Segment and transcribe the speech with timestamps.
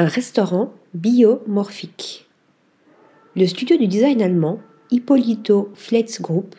[0.00, 2.26] un restaurant biomorphique.
[3.36, 4.58] Le studio du design allemand
[4.90, 6.56] Hippolito Fleitz Group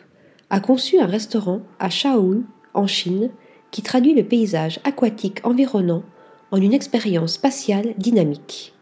[0.48, 3.30] a conçu un restaurant à Shaohu, en Chine,
[3.72, 6.04] qui traduit le paysage aquatique environnant
[6.52, 8.74] en une expérience spatiale dynamique.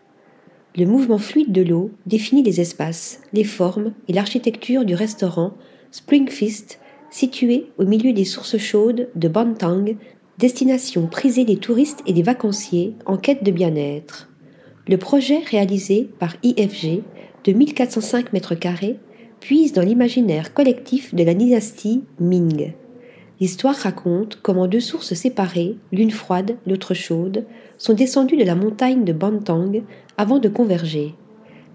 [0.76, 5.54] Le mouvement fluide de l'eau définit les espaces, les formes et l'architecture du restaurant
[5.90, 6.80] Springfist,
[7.10, 9.96] situé au milieu des sources chaudes de Bantang,
[10.36, 14.29] destination prisée des touristes et des vacanciers en quête de bien-être.
[14.90, 17.04] Le projet réalisé par IFG
[17.44, 18.98] de 1405 mètres carrés
[19.38, 22.72] puise dans l'imaginaire collectif de la dynastie Ming.
[23.38, 27.46] L'histoire raconte comment deux sources séparées, l'une froide, l'autre chaude,
[27.78, 29.80] sont descendues de la montagne de Bantang
[30.18, 31.14] avant de converger.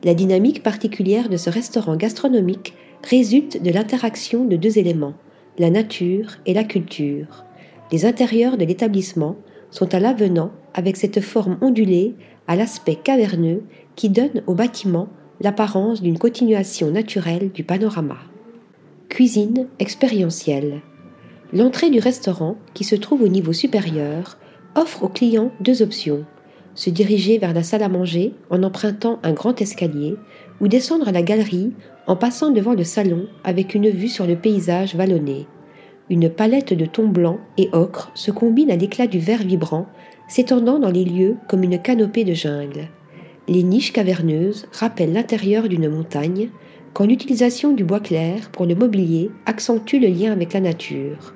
[0.04, 5.14] La dynamique particulière de ce restaurant gastronomique résulte de l'interaction de deux éléments,
[5.58, 7.46] la nature et la culture.
[7.94, 9.38] Les intérieurs de l'établissement
[9.72, 12.16] sont à l'avenant avec cette forme ondulée
[12.48, 13.64] à l'aspect caverneux
[13.96, 15.10] qui donne au bâtiment
[15.42, 18.18] l'apparence d'une continuation naturelle du panorama.
[19.10, 20.82] Cuisine expérientielle.
[21.54, 24.38] L'entrée du restaurant, qui se trouve au niveau supérieur,
[24.76, 26.26] offre aux clients deux options
[26.76, 30.16] se diriger vers la salle à manger en empruntant un grand escalier
[30.60, 31.72] ou descendre la galerie
[32.06, 35.48] en passant devant le salon avec une vue sur le paysage vallonné.
[36.10, 39.88] Une palette de tons blancs et ocre se combine à l'éclat du vert vibrant,
[40.28, 42.90] s'étendant dans les lieux comme une canopée de jungle.
[43.48, 46.50] Les niches caverneuses rappellent l'intérieur d'une montagne,
[46.94, 51.34] quand l'utilisation du bois clair pour le mobilier accentue le lien avec la nature.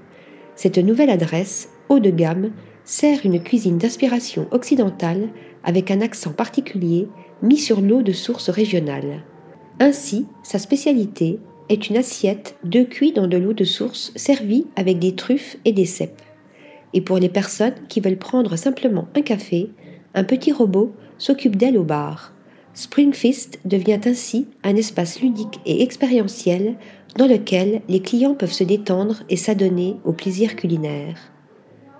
[0.55, 2.51] Cette nouvelle adresse, haut de gamme,
[2.83, 5.29] sert une cuisine d'inspiration occidentale
[5.63, 7.07] avec un accent particulier
[7.41, 9.23] mis sur l'eau de source régionale.
[9.79, 11.39] Ainsi, sa spécialité
[11.69, 15.71] est une assiette de cuit dans de l'eau de source servie avec des truffes et
[15.71, 16.21] des cèpes.
[16.93, 19.69] Et pour les personnes qui veulent prendre simplement un café,
[20.15, 22.33] un petit robot s'occupe d'elle au bar.
[22.73, 26.75] Springfist devient ainsi un espace ludique et expérientiel
[27.17, 31.17] dans lequel les clients peuvent se détendre et s'adonner au plaisir culinaire.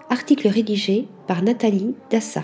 [0.09, 2.43] Article rédigé par Nathalie Dassa.